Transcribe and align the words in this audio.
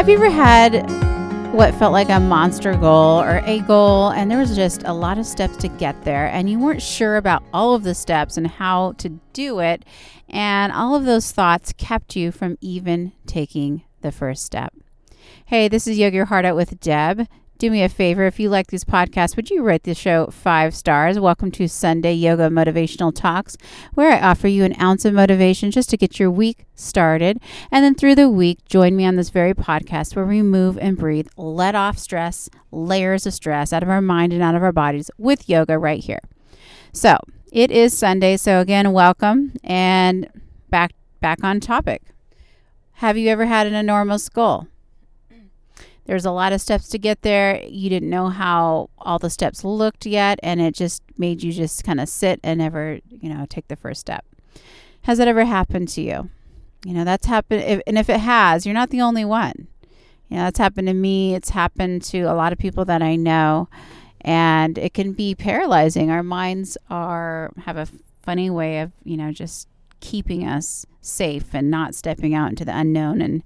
Have 0.00 0.08
you 0.08 0.16
ever 0.16 0.30
had 0.30 0.90
what 1.52 1.74
felt 1.74 1.92
like 1.92 2.08
a 2.08 2.18
monster 2.18 2.74
goal 2.74 3.20
or 3.20 3.42
a 3.44 3.60
goal, 3.60 4.08
and 4.12 4.30
there 4.30 4.38
was 4.38 4.56
just 4.56 4.82
a 4.84 4.94
lot 4.94 5.18
of 5.18 5.26
steps 5.26 5.58
to 5.58 5.68
get 5.68 6.04
there, 6.04 6.26
and 6.28 6.48
you 6.48 6.58
weren't 6.58 6.80
sure 6.80 7.18
about 7.18 7.42
all 7.52 7.74
of 7.74 7.82
the 7.82 7.94
steps 7.94 8.38
and 8.38 8.46
how 8.46 8.92
to 8.92 9.20
do 9.34 9.58
it, 9.58 9.84
and 10.26 10.72
all 10.72 10.94
of 10.94 11.04
those 11.04 11.32
thoughts 11.32 11.74
kept 11.74 12.16
you 12.16 12.32
from 12.32 12.56
even 12.62 13.12
taking 13.26 13.82
the 14.00 14.10
first 14.10 14.42
step? 14.42 14.72
Hey, 15.44 15.68
this 15.68 15.86
is 15.86 15.98
Yoga 15.98 16.16
Your 16.16 16.24
Heart 16.24 16.46
Out 16.46 16.56
with 16.56 16.80
Deb 16.80 17.28
do 17.60 17.70
me 17.70 17.82
a 17.82 17.90
favor 17.90 18.24
if 18.24 18.40
you 18.40 18.48
like 18.48 18.68
these 18.68 18.84
podcasts 18.84 19.36
would 19.36 19.50
you 19.50 19.62
rate 19.62 19.82
the 19.82 19.94
show 19.94 20.28
five 20.28 20.74
stars? 20.74 21.20
Welcome 21.20 21.50
to 21.50 21.68
sunday 21.68 22.14
yoga 22.14 22.48
motivational 22.48 23.14
talks 23.14 23.58
where 23.92 24.10
i 24.10 24.18
offer 24.18 24.48
you 24.48 24.64
an 24.64 24.74
ounce 24.80 25.04
of 25.04 25.12
motivation 25.12 25.70
just 25.70 25.90
to 25.90 25.98
get 25.98 26.18
your 26.18 26.30
week 26.30 26.64
started. 26.74 27.38
And 27.70 27.84
then 27.84 27.94
through 27.94 28.14
the 28.14 28.30
week 28.30 28.64
join 28.64 28.96
me 28.96 29.04
on 29.04 29.16
this 29.16 29.28
very 29.28 29.52
podcast 29.52 30.16
where 30.16 30.24
we 30.24 30.40
move 30.40 30.78
and 30.78 30.96
breathe 30.96 31.28
let 31.36 31.74
off 31.74 31.98
stress 31.98 32.48
layers 32.70 33.26
of 33.26 33.34
stress 33.34 33.74
out 33.74 33.82
of 33.82 33.90
our 33.90 34.00
mind 34.00 34.32
and 34.32 34.42
out 34.42 34.54
of 34.54 34.62
our 34.62 34.72
bodies 34.72 35.10
with 35.18 35.46
yoga 35.46 35.78
right 35.78 36.02
here. 36.02 36.22
So 36.94 37.18
it 37.52 37.70
is 37.70 37.96
sunday 37.96 38.38
so 38.38 38.60
again 38.60 38.90
welcome 38.90 39.52
and 39.62 40.30
back 40.70 40.92
back 41.20 41.44
on 41.44 41.60
topic. 41.60 42.04
Have 42.92 43.18
you 43.18 43.28
ever 43.28 43.44
had 43.44 43.66
an 43.66 43.74
enormous 43.74 44.30
goal 44.30 44.66
there's 46.10 46.24
a 46.24 46.32
lot 46.32 46.52
of 46.52 46.60
steps 46.60 46.88
to 46.88 46.98
get 46.98 47.22
there. 47.22 47.62
You 47.68 47.88
didn't 47.88 48.10
know 48.10 48.30
how 48.30 48.90
all 48.98 49.20
the 49.20 49.30
steps 49.30 49.62
looked 49.62 50.06
yet, 50.06 50.40
and 50.42 50.60
it 50.60 50.74
just 50.74 51.04
made 51.16 51.40
you 51.40 51.52
just 51.52 51.84
kind 51.84 52.00
of 52.00 52.08
sit 52.08 52.40
and 52.42 52.58
never, 52.58 52.98
you 53.08 53.32
know, 53.32 53.46
take 53.48 53.68
the 53.68 53.76
first 53.76 54.00
step. 54.00 54.24
Has 55.02 55.18
that 55.18 55.28
ever 55.28 55.44
happened 55.44 55.86
to 55.90 56.02
you? 56.02 56.28
You 56.84 56.94
know, 56.94 57.04
that's 57.04 57.26
happened. 57.26 57.62
If, 57.62 57.82
and 57.86 57.96
if 57.96 58.10
it 58.10 58.18
has, 58.18 58.66
you're 58.66 58.74
not 58.74 58.90
the 58.90 59.02
only 59.02 59.24
one. 59.24 59.68
You 60.28 60.38
know, 60.38 60.42
that's 60.42 60.58
happened 60.58 60.88
to 60.88 60.94
me. 60.94 61.36
It's 61.36 61.50
happened 61.50 62.02
to 62.06 62.22
a 62.22 62.34
lot 62.34 62.52
of 62.52 62.58
people 62.58 62.84
that 62.86 63.02
I 63.02 63.14
know. 63.14 63.68
And 64.22 64.78
it 64.78 64.94
can 64.94 65.12
be 65.12 65.36
paralyzing. 65.36 66.10
Our 66.10 66.24
minds 66.24 66.76
are 66.90 67.52
have 67.66 67.76
a 67.76 67.86
funny 68.20 68.50
way 68.50 68.80
of, 68.80 68.90
you 69.04 69.16
know, 69.16 69.30
just 69.30 69.68
keeping 70.00 70.44
us 70.44 70.84
safe 71.00 71.54
and 71.54 71.70
not 71.70 71.94
stepping 71.94 72.34
out 72.34 72.50
into 72.50 72.64
the 72.64 72.76
unknown 72.76 73.22
and 73.22 73.44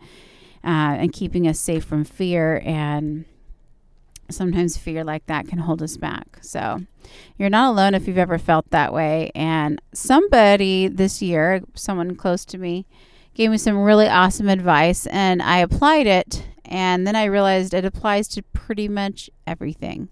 uh, 0.64 0.96
and 0.98 1.12
keeping 1.12 1.46
us 1.46 1.58
safe 1.58 1.84
from 1.84 2.04
fear. 2.04 2.62
And 2.64 3.26
sometimes 4.30 4.76
fear 4.76 5.04
like 5.04 5.26
that 5.26 5.46
can 5.46 5.58
hold 5.58 5.82
us 5.82 5.96
back. 5.96 6.38
So 6.40 6.80
you're 7.36 7.50
not 7.50 7.70
alone 7.70 7.94
if 7.94 8.08
you've 8.08 8.18
ever 8.18 8.38
felt 8.38 8.70
that 8.70 8.92
way. 8.92 9.30
And 9.34 9.80
somebody 9.92 10.88
this 10.88 11.20
year, 11.20 11.62
someone 11.74 12.16
close 12.16 12.44
to 12.46 12.58
me, 12.58 12.86
gave 13.34 13.50
me 13.50 13.58
some 13.58 13.78
really 13.78 14.08
awesome 14.08 14.48
advice, 14.48 15.06
and 15.06 15.42
I 15.42 15.58
applied 15.58 16.06
it. 16.06 16.46
And 16.64 17.06
then 17.06 17.14
I 17.14 17.24
realized 17.24 17.74
it 17.74 17.84
applies 17.84 18.26
to 18.28 18.42
pretty 18.42 18.88
much 18.88 19.28
everything. 19.46 20.08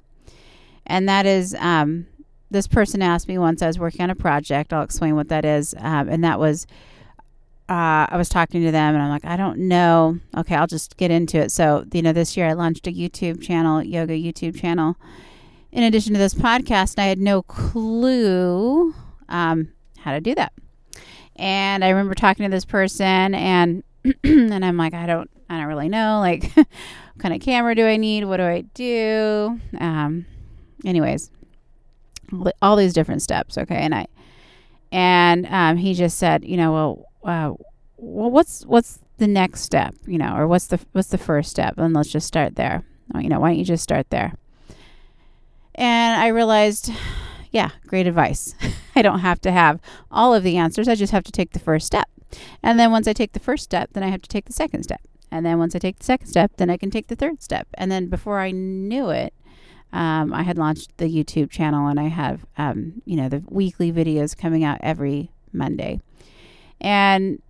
And 0.87 1.09
that 1.09 1.25
is, 1.25 1.57
um, 1.59 2.07
this 2.51 2.69
person 2.69 3.01
asked 3.01 3.29
me 3.29 3.39
once 3.39 3.63
I 3.63 3.69
was 3.69 3.79
working 3.79 4.03
on 4.03 4.11
a 4.11 4.15
project. 4.15 4.73
I'll 4.73 4.83
explain 4.83 5.15
what 5.15 5.29
that 5.29 5.47
is. 5.47 5.75
Um, 5.79 6.11
and 6.11 6.23
that 6.25 6.39
was 6.39 6.67
uh, 7.73 8.07
I 8.11 8.19
was 8.19 8.29
talking 8.29 8.63
to 8.65 8.71
them 8.71 8.95
and 8.95 9.03
I'm 9.03 9.09
like, 9.09 9.25
I 9.25 9.35
don't 9.35 9.61
know. 9.61 10.19
Okay, 10.37 10.55
I'll 10.55 10.67
just 10.67 10.99
get 10.99 11.11
into 11.11 11.39
it. 11.39 11.51
So, 11.51 11.87
you 11.95 12.03
know, 12.03 12.13
this 12.13 12.37
year 12.37 12.47
I 12.47 12.53
launched 12.53 12.87
a 12.87 12.93
YouTube 12.93 13.41
channel, 13.41 13.83
yoga 13.83 14.13
YouTube 14.13 14.61
channel. 14.61 14.97
In 15.71 15.83
addition 15.83 16.13
to 16.13 16.19
this 16.19 16.35
podcast, 16.35 16.97
and 16.99 17.05
I 17.05 17.07
had 17.07 17.19
no 17.19 17.41
clue 17.41 18.95
um, 19.31 19.73
how 19.97 20.13
to 20.13 20.21
do 20.21 20.35
that. 20.35 20.53
And 21.37 21.83
I 21.83 21.89
remember 21.89 22.15
talking 22.15 22.45
to 22.45 22.51
this 22.51 22.67
person 22.67 23.35
and 23.35 23.83
and 24.23 24.63
I'm 24.63 24.77
like, 24.77 24.93
I 24.93 25.07
don't 25.07 25.31
I 25.49 25.57
don't 25.57 25.67
really 25.67 25.89
know. 25.89 26.21
Like 26.21 26.53
what 26.55 26.67
kind 27.21 27.35
of 27.35 27.41
camera 27.41 27.75
do 27.75 27.87
I 27.87 27.97
need? 27.97 28.27
What 28.27 28.37
do 28.37 28.43
I 28.43 28.67
do? 28.75 29.59
Um 29.81 30.27
anyways, 30.85 31.31
all 32.61 32.77
these 32.77 32.93
different 32.93 33.23
steps, 33.23 33.57
okay? 33.57 33.77
And 33.77 33.95
I 33.95 34.09
and 34.91 35.47
um, 35.47 35.79
he 35.79 35.95
just 35.95 36.19
said, 36.19 36.45
you 36.45 36.59
know, 36.59 36.71
well, 36.71 37.07
uh, 37.25 37.55
well, 37.97 38.31
what's 38.31 38.65
what's 38.67 38.99
the 39.19 39.27
next 39.27 39.63
step, 39.63 39.95
you 40.07 40.19
know, 40.19 40.37
or 40.37 40.47
what's 40.47 40.67
the 40.67 40.81
what's 40.93 41.09
the 41.09 41.19
first 41.19 41.51
step, 41.51 41.75
and 41.79 41.95
let's 41.95 42.11
just 42.11 42.27
start 42.27 42.57
there. 42.57 42.85
You 43.15 43.29
know, 43.29 43.41
why 43.41 43.51
don't 43.51 43.59
you 43.59 43.65
just 43.65 43.83
start 43.83 44.11
there? 44.11 44.35
And 45.75 46.21
I 46.21 46.29
realized, 46.29 46.91
yeah, 47.51 47.71
great 47.87 48.07
advice. 48.07 48.55
I 48.97 49.03
don't 49.03 49.21
have 49.21 49.41
to 49.43 49.53
have 49.53 49.81
all 50.11 50.35
of 50.35 50.43
the 50.43 50.57
answers. 50.57 50.89
I 50.89 50.95
just 50.95 51.13
have 51.13 51.25
to 51.25 51.33
take 51.33 51.53
the 51.53 51.59
first 51.59 51.87
step. 51.87 52.09
And 52.63 52.79
then 52.79 52.91
once 52.91 53.07
I 53.07 53.13
take 53.13 53.33
the 53.33 53.41
first 53.41 53.65
step, 53.65 53.91
then 53.93 54.03
I 54.03 54.09
have 54.09 54.23
to 54.23 54.29
take 54.29 54.47
the 54.47 54.53
second 54.53 54.83
step. 54.85 55.01
And 55.31 55.47
then 55.47 55.59
once 55.59 55.75
I 55.75 55.79
take 55.79 55.99
the 55.99 56.05
second 56.05 56.27
step, 56.27 56.53
then 56.57 56.71
I 56.71 56.77
can 56.77 56.91
take 56.91 57.09
the 57.09 57.17
third 57.17 57.43
step. 57.43 57.69
And 57.75 57.91
then 57.91 58.09
before 58.09 58.39
I 58.39 58.51
knew 58.51 59.11
it, 59.11 59.35
um, 59.93 60.33
I 60.33 60.43
had 60.43 60.59
launched 60.59 60.97
the 60.97 61.05
YouTube 61.07 61.51
channel 61.51 61.87
and 61.89 62.01
I 62.01 62.09
have, 62.09 62.47
um, 62.57 63.03
you 63.05 63.17
know, 63.17 63.29
the 63.29 63.43
weekly 63.49 63.93
videos 63.93 64.37
coming 64.37 64.65
out 64.65 64.79
every 64.83 65.31
Monday 65.53 66.01
and 66.83 67.41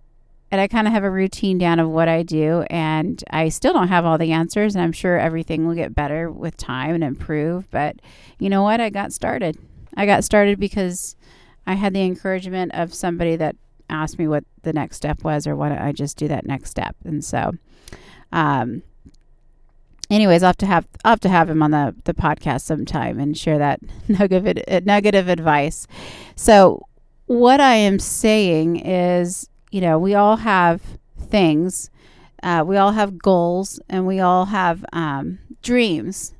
and 0.51 0.61
I 0.61 0.67
kind 0.67 0.85
of 0.85 0.93
have 0.93 1.03
a 1.03 1.09
routine 1.09 1.57
down 1.57 1.79
of 1.79 1.89
what 1.89 2.07
I 2.07 2.21
do, 2.21 2.63
and 2.69 3.21
I 3.31 3.49
still 3.49 3.73
don't 3.73 3.87
have 3.87 4.05
all 4.05 4.19
the 4.19 4.31
answers, 4.31 4.75
and 4.75 4.83
I'm 4.83 4.91
sure 4.91 5.17
everything 5.17 5.65
will 5.65 5.73
get 5.73 5.95
better 5.95 6.29
with 6.29 6.55
time 6.57 6.93
and 6.93 7.03
improve. 7.03 7.69
But 7.71 7.95
you 8.37 8.49
know 8.49 8.61
what? 8.61 8.79
I 8.79 8.91
got 8.91 9.11
started. 9.11 9.57
I 9.97 10.05
got 10.05 10.23
started 10.23 10.59
because 10.59 11.15
I 11.65 11.73
had 11.73 11.95
the 11.95 12.03
encouragement 12.03 12.71
of 12.75 12.93
somebody 12.93 13.35
that 13.35 13.55
asked 13.89 14.19
me 14.19 14.27
what 14.27 14.43
the 14.61 14.73
next 14.73 14.97
step 14.97 15.23
was, 15.23 15.47
or 15.47 15.55
why 15.55 15.69
don't 15.69 15.79
I 15.79 15.91
just 15.91 16.17
do 16.17 16.27
that 16.27 16.45
next 16.45 16.69
step? 16.69 16.95
And 17.03 17.25
so, 17.25 17.53
um, 18.31 18.83
anyways, 20.11 20.43
I'll 20.43 20.49
have 20.49 20.57
to 20.57 20.67
have 20.67 20.87
I'll 21.03 21.13
have 21.13 21.19
to 21.21 21.29
have 21.29 21.49
him 21.49 21.63
on 21.63 21.71
the 21.71 21.95
the 22.03 22.13
podcast 22.13 22.61
sometime 22.61 23.19
and 23.19 23.35
share 23.35 23.57
that 23.57 23.79
nugget 24.07 24.85
nugget 24.85 25.15
of 25.15 25.29
advice. 25.29 25.87
So 26.35 26.85
what 27.33 27.59
I 27.59 27.75
am 27.75 27.97
saying 27.97 28.77
is, 28.85 29.49
you 29.71 29.81
know, 29.81 29.97
we 29.97 30.13
all 30.13 30.37
have 30.37 30.81
things, 31.19 31.89
uh, 32.43 32.63
we 32.65 32.77
all 32.77 32.91
have 32.91 33.17
goals, 33.17 33.79
and 33.89 34.05
we 34.05 34.19
all 34.19 34.45
have 34.45 34.85
um, 34.93 35.39
dreams. 35.63 36.35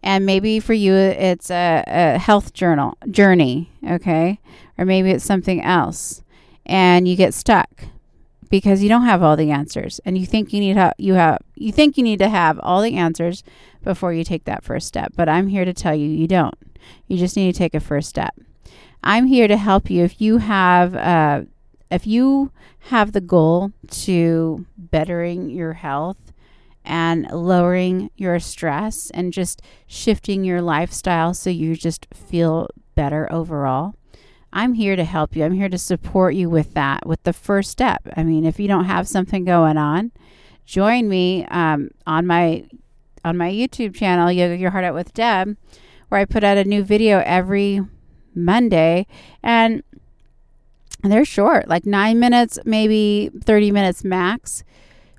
And 0.00 0.24
maybe 0.24 0.60
for 0.60 0.74
you, 0.74 0.94
it's 0.94 1.50
a, 1.50 1.82
a 1.86 2.18
health 2.18 2.52
journal 2.52 2.96
journey, 3.10 3.70
okay, 3.88 4.38
or 4.78 4.84
maybe 4.84 5.10
it's 5.10 5.24
something 5.24 5.60
else, 5.60 6.22
and 6.66 7.08
you 7.08 7.16
get 7.16 7.34
stuck 7.34 7.84
because 8.48 8.82
you 8.82 8.88
don't 8.88 9.04
have 9.04 9.22
all 9.22 9.36
the 9.36 9.50
answers, 9.50 10.00
and 10.04 10.16
you 10.16 10.26
think 10.26 10.52
you 10.52 10.60
need 10.60 10.76
ha- 10.76 10.92
you 10.98 11.14
have 11.14 11.38
you 11.56 11.72
think 11.72 11.96
you 11.96 12.04
need 12.04 12.18
to 12.18 12.28
have 12.28 12.60
all 12.60 12.80
the 12.80 12.96
answers 12.96 13.42
before 13.82 14.12
you 14.12 14.22
take 14.22 14.44
that 14.44 14.62
first 14.62 14.86
step. 14.86 15.12
But 15.16 15.28
I'm 15.28 15.48
here 15.48 15.64
to 15.64 15.72
tell 15.72 15.94
you, 15.94 16.06
you 16.06 16.28
don't. 16.28 16.54
You 17.08 17.16
just 17.16 17.36
need 17.36 17.52
to 17.52 17.58
take 17.58 17.74
a 17.74 17.80
first 17.80 18.08
step. 18.08 18.34
I'm 19.02 19.26
here 19.26 19.48
to 19.48 19.56
help 19.56 19.90
you 19.90 20.04
if 20.04 20.20
you 20.20 20.38
have 20.38 20.94
uh, 20.94 21.42
if 21.90 22.06
you 22.06 22.52
have 22.90 23.12
the 23.12 23.20
goal 23.20 23.72
to 23.90 24.66
bettering 24.76 25.50
your 25.50 25.74
health 25.74 26.32
and 26.84 27.28
lowering 27.30 28.10
your 28.16 28.38
stress 28.40 29.10
and 29.10 29.32
just 29.32 29.62
shifting 29.86 30.44
your 30.44 30.62
lifestyle 30.62 31.34
so 31.34 31.50
you 31.50 31.76
just 31.76 32.06
feel 32.12 32.68
better 32.94 33.30
overall. 33.32 33.94
I'm 34.52 34.74
here 34.74 34.96
to 34.96 35.04
help 35.04 35.34
you. 35.34 35.44
I'm 35.44 35.54
here 35.54 35.68
to 35.68 35.78
support 35.78 36.34
you 36.34 36.50
with 36.50 36.74
that, 36.74 37.06
with 37.06 37.22
the 37.22 37.32
first 37.32 37.70
step. 37.70 38.02
I 38.16 38.22
mean, 38.22 38.44
if 38.44 38.60
you 38.60 38.68
don't 38.68 38.84
have 38.84 39.08
something 39.08 39.44
going 39.44 39.78
on, 39.78 40.12
join 40.66 41.08
me 41.08 41.46
um, 41.46 41.90
on 42.06 42.26
my 42.26 42.64
on 43.24 43.36
my 43.36 43.50
YouTube 43.50 43.94
channel, 43.94 44.32
Yoga 44.32 44.56
Your 44.56 44.70
Heart 44.70 44.84
Out 44.84 44.94
with 44.94 45.14
Deb, 45.14 45.56
where 46.08 46.20
I 46.20 46.24
put 46.24 46.42
out 46.42 46.58
a 46.58 46.64
new 46.64 46.82
video 46.82 47.22
every 47.24 47.80
Monday. 48.34 49.06
And 49.42 49.82
they're 51.02 51.24
short, 51.24 51.68
like 51.68 51.84
nine 51.84 52.20
minutes, 52.20 52.58
maybe 52.64 53.30
30 53.42 53.72
minutes 53.72 54.04
max. 54.04 54.64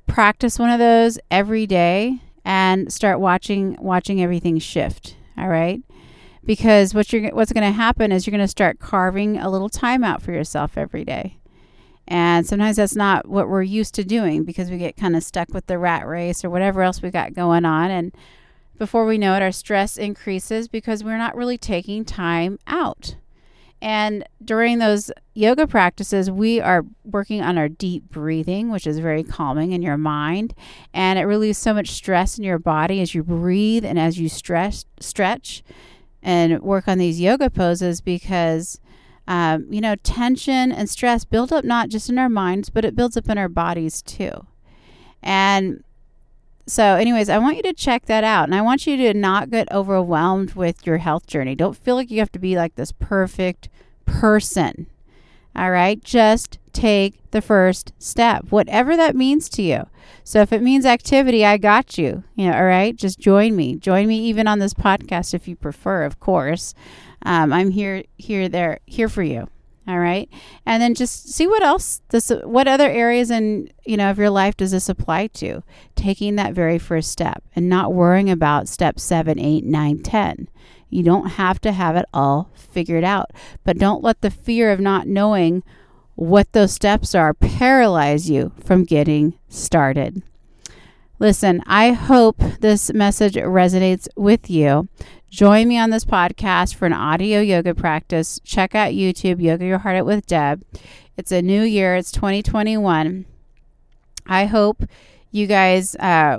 Practice 0.08 0.60
one 0.60 0.70
of 0.70 0.80
those 0.80 1.20
every 1.32 1.66
day 1.66 2.20
and 2.46 2.92
start 2.92 3.20
watching 3.20 3.78
watching 3.80 4.22
everything 4.22 4.60
shift. 4.60 5.16
All 5.38 5.48
right. 5.48 5.82
Because 6.46 6.94
what 6.94 7.12
you're 7.14 7.30
what's 7.32 7.54
going 7.54 7.66
to 7.66 7.72
happen 7.72 8.12
is 8.12 8.28
you're 8.28 8.32
going 8.32 8.42
to 8.42 8.48
start 8.48 8.80
carving 8.80 9.38
a 9.38 9.50
little 9.50 9.70
time 9.70 10.04
out 10.04 10.22
for 10.22 10.32
yourself 10.32 10.78
every 10.78 11.06
day. 11.06 11.38
And 12.08 12.46
sometimes 12.46 12.76
that's 12.76 12.96
not 12.98 13.28
what 13.30 13.48
we're 13.48 13.64
used 13.64 13.96
to 13.96 14.04
doing 14.04 14.44
because 14.44 14.70
we 14.70 14.78
get 14.78 14.98
kind 14.98 15.16
of 15.16 15.24
stuck 15.24 15.54
with 15.54 15.68
the 15.68 15.78
rat 15.78 16.06
race 16.06 16.44
or 16.44 16.50
whatever 16.50 16.82
else 16.82 17.02
we 17.02 17.10
got 17.12 17.34
going 17.34 17.64
on. 17.64 17.92
And 17.92 18.14
before 18.78 19.06
we 19.06 19.18
know 19.18 19.36
it, 19.36 19.42
our 19.42 19.52
stress 19.52 19.98
increases 19.98 20.68
because 20.68 21.04
we're 21.04 21.18
not 21.18 21.36
really 21.36 21.58
taking 21.58 22.06
time 22.06 22.60
out. 22.68 23.16
And 23.84 24.24
during 24.44 24.80
those 24.80 25.12
yoga 25.34 25.68
practices, 25.68 26.32
we 26.32 26.62
are 26.62 26.86
working 27.04 27.42
on 27.42 27.58
our 27.58 27.68
deep 27.68 28.10
breathing, 28.10 28.72
which 28.72 28.88
is 28.88 29.00
very 29.00 29.24
calming 29.24 29.74
in 29.74 29.82
your 29.82 29.98
mind. 29.98 30.56
And 30.94 31.20
it 31.20 31.24
relieves 31.24 31.58
so 31.58 31.74
much 31.74 31.90
stress 31.90 32.38
in 32.38 32.46
your 32.46 32.60
body 32.60 33.02
as 33.02 33.14
you 33.14 33.24
breathe 33.24 33.84
and 33.84 34.00
as 34.00 34.18
you 34.18 34.30
stress, 34.30 34.86
stretch 35.02 35.64
and 36.22 36.62
work 36.62 36.88
on 36.88 36.98
these 36.98 37.20
yoga 37.20 37.50
poses 37.50 38.00
because, 38.00 38.80
um, 39.28 39.68
you 39.70 39.82
know, 39.82 39.96
tension 39.98 40.72
and 40.72 40.90
stress 40.90 41.26
build 41.26 41.52
up 41.52 41.66
not 41.66 41.90
just 41.90 42.10
in 42.10 42.18
our 42.18 42.30
minds, 42.30 42.70
but 42.70 42.86
it 42.86 42.96
builds 42.96 43.18
up 43.18 43.28
in 43.30 43.38
our 43.38 43.50
bodies 43.50 44.02
too. 44.02 44.46
And 45.22 45.84
So, 46.66 46.96
anyways, 46.96 47.30
I 47.30 47.40
want 47.40 47.58
you 47.58 47.64
to 47.64 47.74
check 47.74 48.06
that 48.06 48.24
out. 48.24 48.46
And 48.46 48.56
I 48.56 48.62
want 48.62 48.88
you 48.88 48.96
to 48.98 49.14
not 49.14 49.50
get 49.50 49.72
overwhelmed 49.72 50.54
with 50.54 50.86
your 50.88 50.98
health 50.98 51.28
journey. 51.28 51.56
Don't 51.56 51.78
feel 51.78 51.96
like 51.96 52.10
you 52.10 52.20
have 52.20 52.32
to 52.32 52.40
be 52.40 52.56
like 52.56 52.76
this 52.76 52.92
perfect 52.92 53.70
person. 54.06 54.88
All 55.56 55.72
right. 55.72 56.02
Just 56.04 56.60
take 56.72 57.20
the 57.32 57.42
first 57.42 57.94
step, 58.00 58.46
whatever 58.50 58.96
that 58.98 59.16
means 59.16 59.50
to 59.50 59.62
you. 59.62 59.88
So 60.24 60.42
if 60.42 60.52
it 60.52 60.64
means 60.64 60.86
activity, 60.86 61.46
I 61.46 61.58
got 61.58 61.98
you. 61.98 62.24
You 62.36 62.50
know, 62.50 62.58
all 62.58 62.66
right. 62.66 62.96
Just 62.96 63.20
join 63.20 63.56
me. 63.56 63.76
Join 63.76 64.08
me 64.08 64.20
even 64.20 64.48
on 64.48 64.60
this 64.60 64.74
podcast 64.74 65.34
if 65.34 65.48
you 65.48 65.56
prefer, 65.56 66.04
of 66.04 66.20
course. 66.20 66.74
Um, 67.26 67.54
I'm 67.54 67.72
here, 67.72 68.04
here, 68.18 68.50
there, 68.50 68.80
here 68.86 69.10
for 69.10 69.24
you. 69.24 69.48
All 69.86 70.00
right. 70.00 70.30
And 70.66 70.82
then 70.82 70.96
just 70.96 71.30
see 71.34 71.46
what 71.46 71.62
else 71.62 72.02
this 72.10 72.32
what 72.44 72.68
other 72.68 72.90
areas 72.90 73.30
in, 73.30 73.70
you 73.86 73.98
know, 73.98 74.10
of 74.10 74.18
your 74.18 74.30
life 74.30 74.56
does 74.56 74.72
this 74.72 74.88
apply 74.88 75.28
to? 75.28 75.62
Taking 75.96 76.36
that 76.38 76.54
very 76.54 76.80
first 76.80 77.12
step 77.12 77.44
and 77.56 77.68
not 77.68 77.94
worrying 77.94 78.30
about 78.30 78.70
step 78.70 79.00
seven, 79.00 79.38
eight, 79.40 79.66
nine, 79.66 80.02
ten. 80.02 80.48
You 80.90 81.04
don't 81.04 81.32
have 81.32 81.60
to 81.62 81.72
have 81.74 81.96
it 81.96 82.06
all 82.14 82.50
figured 82.54 83.04
out. 83.04 83.32
But 83.64 83.78
don't 83.78 84.04
let 84.04 84.22
the 84.22 84.32
fear 84.32 84.72
of 84.72 84.80
not 84.80 85.08
knowing 85.08 85.64
what 86.16 86.54
those 86.54 86.72
steps 86.72 87.16
are 87.16 87.34
paralyze 87.34 88.30
you 88.30 88.54
from 88.64 88.84
getting 88.84 89.34
started. 89.50 90.22
Listen, 91.20 91.62
I 91.66 91.92
hope 91.92 92.38
this 92.60 92.94
message 92.94 93.36
resonates 93.36 94.08
with 94.16 94.50
you. 94.50 94.88
Join 95.34 95.68
me 95.68 95.80
on 95.80 95.90
this 95.90 96.06
podcast 96.06 96.76
for 96.76 96.86
an 96.86 96.94
audio 96.94 97.40
yoga 97.40 97.74
practice. 97.74 98.40
Check 98.44 98.76
out 98.76 98.92
YouTube, 98.92 99.42
Yoga 99.42 99.66
Your 99.66 99.80
Heart 99.80 99.96
Out 99.96 100.06
with 100.06 100.28
Deb. 100.28 100.64
It's 101.18 101.32
a 101.32 101.42
new 101.42 101.64
year, 101.64 101.96
it's 101.96 102.12
2021. 102.12 103.26
I 104.28 104.46
hope 104.46 104.84
you 105.32 105.48
guys 105.48 105.96
uh, 105.96 106.38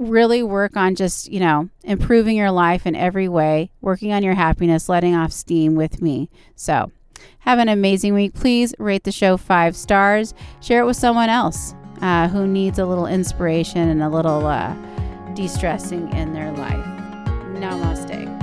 really 0.00 0.42
work 0.42 0.76
on 0.76 0.96
just, 0.96 1.30
you 1.30 1.38
know, 1.38 1.68
improving 1.84 2.36
your 2.36 2.50
life 2.50 2.88
in 2.88 2.96
every 2.96 3.28
way, 3.28 3.70
working 3.80 4.12
on 4.12 4.24
your 4.24 4.34
happiness, 4.34 4.88
letting 4.88 5.14
off 5.14 5.30
steam 5.30 5.76
with 5.76 6.02
me. 6.02 6.28
So, 6.56 6.90
have 7.38 7.60
an 7.60 7.68
amazing 7.68 8.14
week. 8.14 8.34
Please 8.34 8.74
rate 8.80 9.04
the 9.04 9.12
show 9.12 9.36
five 9.36 9.76
stars. 9.76 10.34
Share 10.60 10.82
it 10.82 10.86
with 10.86 10.96
someone 10.96 11.28
else 11.28 11.76
uh, 12.00 12.26
who 12.26 12.48
needs 12.48 12.80
a 12.80 12.84
little 12.84 13.06
inspiration 13.06 13.88
and 13.88 14.02
a 14.02 14.08
little 14.08 14.44
uh, 14.44 14.74
de 15.34 15.46
stressing 15.46 16.12
in 16.14 16.32
their 16.32 16.50
life. 16.50 16.81
Namaste. 17.62 18.41